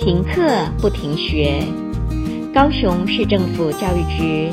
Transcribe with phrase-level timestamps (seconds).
[0.00, 1.62] 停课不停学，
[2.54, 4.50] 高雄市政府教育局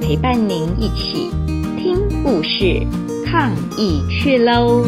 [0.00, 1.28] 陪伴您一起
[1.76, 2.86] 听故事、
[3.26, 4.84] 抗疫去喽！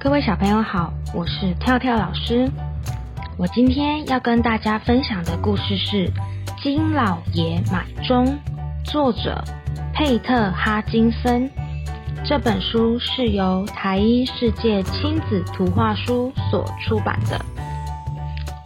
[0.00, 2.50] 各位小朋友好，我是跳跳老师。
[3.38, 6.08] 我今天要跟大家分享的故事是
[6.60, 8.26] 《金老爷买钟》，
[8.84, 9.44] 作者
[9.94, 11.48] 佩特哈金森。
[12.28, 17.40] 这本书是由台一世界亲子图画书所出版的。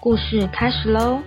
[0.01, 1.21] 故事开始喽。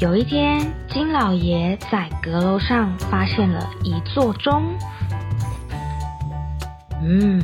[0.00, 4.74] 有一天，金老爷在阁楼上发现了一座钟。
[7.02, 7.42] 嗯，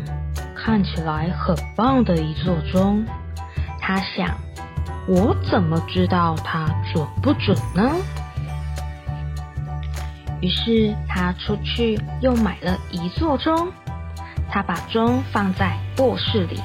[0.55, 3.05] 看起来很棒的一座钟。
[3.79, 4.35] 他想，
[5.07, 7.93] 我怎么知道它准不准呢？
[10.41, 13.73] 于是他出去又买了一座钟，
[14.51, 16.61] 他把钟放在卧室里。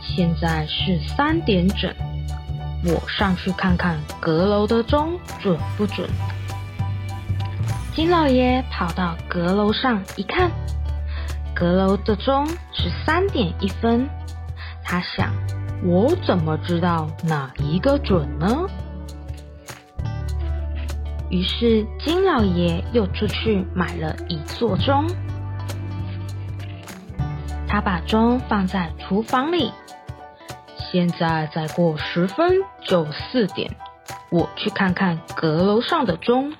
[0.00, 1.94] 现在是三点整，
[2.84, 6.08] 我上去看看阁楼的钟准不准。
[7.94, 10.50] 金老爷跑到阁楼上一看，
[11.54, 14.08] 阁楼的钟是三点一分。
[14.82, 15.32] 他想，
[15.84, 18.66] 我怎么知道哪一个准呢？
[21.30, 25.06] 于是金老爷又出去买了一座钟，
[27.68, 29.70] 他把钟放在厨房里。
[30.90, 32.50] 现在再过十分
[32.82, 33.70] 就四点，
[34.30, 36.50] 我去看看阁楼上的钟。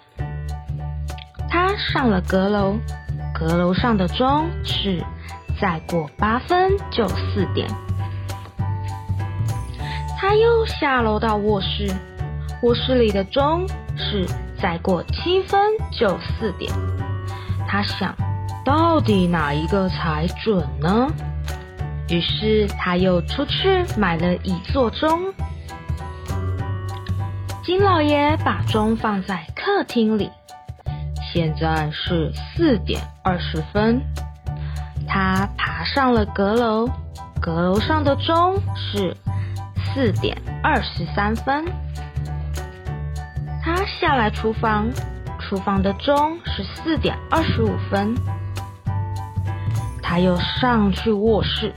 [1.48, 2.76] 他上了阁楼，
[3.34, 5.02] 阁楼上的钟是
[5.58, 7.66] 再过八分就四点。
[10.18, 11.90] 他又下楼到卧室，
[12.62, 14.26] 卧室里的钟是。
[14.60, 15.60] 再过七分
[15.92, 16.72] 就四点，
[17.68, 18.14] 他想，
[18.64, 21.08] 到底哪一个才准呢？
[22.08, 25.32] 于是他又出去买了一座钟。
[27.62, 30.30] 金老爷把钟放在客厅里，
[31.32, 34.00] 现在是四点二十分。
[35.06, 36.88] 他爬上了阁楼，
[37.40, 39.16] 阁楼上的钟是
[39.94, 41.64] 四点二十三分。
[44.00, 44.88] 下来厨房，
[45.40, 48.14] 厨房的钟是四点二十五分。
[50.02, 51.72] 他又上去卧室，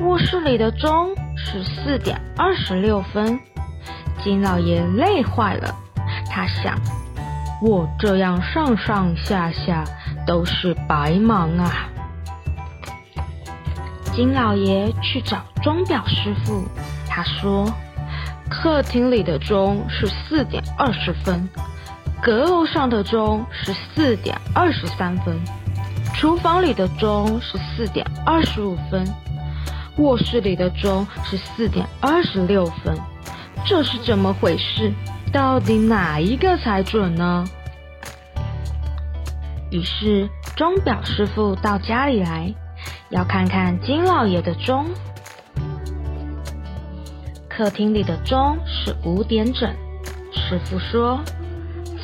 [0.00, 3.38] 卧室里的钟是四点二十六分。
[4.22, 5.74] 金老爷累坏了，
[6.28, 6.78] 他想：
[7.62, 9.84] 我这样上上下下
[10.26, 11.88] 都是白忙啊！
[14.12, 16.64] 金老爷去找钟表师傅，
[17.08, 17.66] 他说。
[18.50, 21.48] 客厅里的钟是四点二十分，
[22.22, 25.38] 阁楼上的钟是四点二十三分，
[26.14, 29.06] 厨房里的钟是四点二十五分，
[29.98, 32.98] 卧室里的钟是四点二十六分。
[33.66, 34.92] 这是怎么回事？
[35.30, 37.44] 到底哪一个才准呢？
[39.70, 42.54] 于是钟表师傅到家里来，
[43.10, 44.86] 要看看金老爷的钟。
[47.58, 49.68] 客厅里的钟是五点整，
[50.30, 51.18] 师傅说：“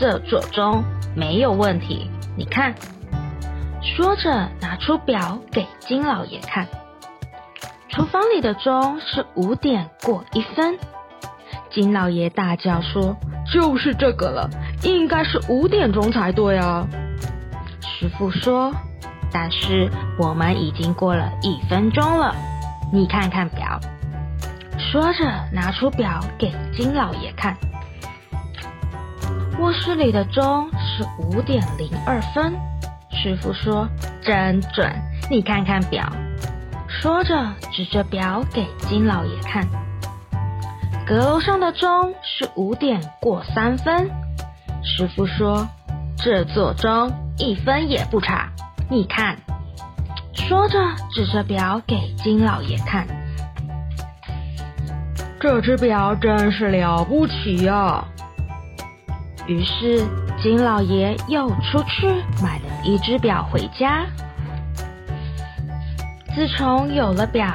[0.01, 0.83] 这座钟
[1.15, 2.75] 没有问题，你看。”
[3.81, 6.67] 说着拿出表给金老爷看。
[7.89, 10.77] 厨房里的钟是五点过一分，
[11.71, 13.17] 金老爷大叫说
[13.55, 14.51] ：“就是这个了，
[14.83, 16.85] 应该是五点钟才对啊！”
[17.81, 18.75] 师傅说
[19.31, 19.89] ：“但是
[20.19, 22.35] 我们已经过了一分钟了，
[22.93, 23.79] 你看看表。”
[24.95, 27.57] 说着，拿出表给金老爷看。
[29.59, 32.55] 卧室里的钟是五点零二分。
[33.11, 33.89] 师傅说
[34.23, 34.89] ：“真准，
[35.29, 36.09] 你看看表。”
[36.87, 37.35] 说着，
[37.73, 39.67] 指着表给金老爷看。
[41.05, 44.09] 阁楼上的钟是五点过三分。
[44.85, 45.67] 师傅说
[46.17, 48.49] ：“这座钟一分也不差，
[48.89, 49.37] 你看。”
[50.35, 50.79] 说着，
[51.13, 53.24] 指着表给金老爷看。
[55.45, 58.03] 这只表真是了不起呀！
[59.47, 60.03] 于是
[60.43, 62.07] 金老爷又出去
[62.43, 64.07] 买了一只表回家。
[66.35, 67.47] 自从有了表，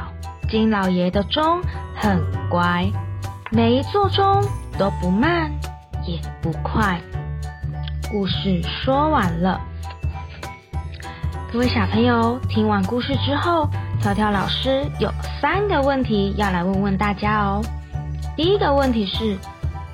[0.48, 1.64] 金老爷的钟
[1.96, 2.88] 很乖，
[3.50, 4.40] 每一座钟
[4.78, 5.52] 都不慢
[6.06, 7.02] 也不快。
[8.12, 9.60] 故事说完了，
[11.52, 13.68] 各位小朋友听完故事之后，
[14.00, 17.64] 跳跳老师有三个问题要来问问大家哦。
[18.40, 19.38] 第一个问题是，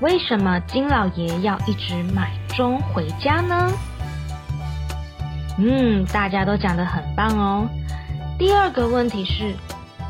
[0.02, 3.72] 为什么金老爷要一直买钟回家呢？
[5.58, 7.68] 嗯，大家都讲得很棒哦。
[8.38, 9.56] 第二个问题是，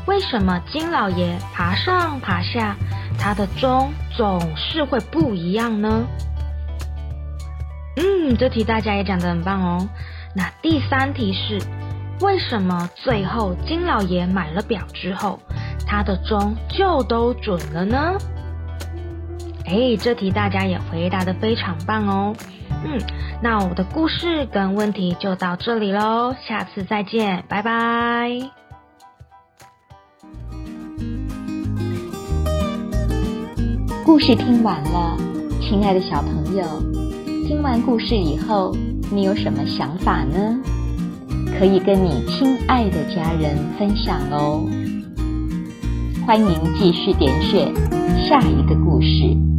[0.04, 2.76] 为什么金老爷爬上爬下，
[3.18, 6.04] 他的钟总是会不一样呢？
[7.96, 9.88] 嗯，这题大家也讲得很棒哦。
[10.34, 11.58] 那第三题是，
[12.20, 15.40] 为什么最后金老爷买了表之后，
[15.84, 18.14] 他的钟就都准了呢？
[19.64, 22.34] 哎，这题大家也回答得非常棒哦。
[22.84, 23.00] 嗯，
[23.42, 28.30] 那我的故事跟问题就到这里喽，下次再见，拜拜。
[34.04, 35.16] 故事听完了，
[35.60, 36.64] 亲爱的小朋友，
[37.48, 38.72] 听完故事以后，
[39.10, 40.56] 你有什么想法呢？
[41.58, 44.64] 可以跟你亲爱的家人分享哦。
[46.26, 47.72] 欢迎继续点选
[48.28, 49.55] 下一个故事。